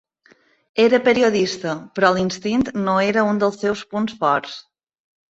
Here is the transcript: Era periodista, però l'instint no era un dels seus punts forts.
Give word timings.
Era 0.83 0.99
periodista, 1.07 1.73
però 1.99 2.09
l'instint 2.15 2.63
no 2.87 2.95
era 3.09 3.25
un 3.33 3.41
dels 3.43 3.59
seus 3.65 3.83
punts 3.93 4.17
forts. 4.23 4.57